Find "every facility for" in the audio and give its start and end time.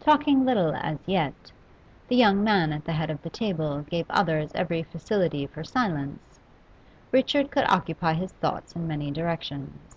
4.54-5.62